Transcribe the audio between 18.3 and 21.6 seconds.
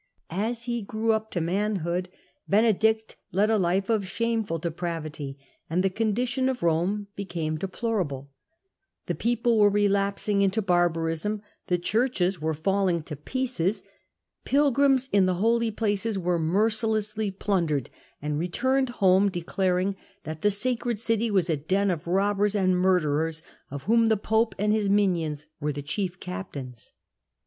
returned home declaring that the sacred city was a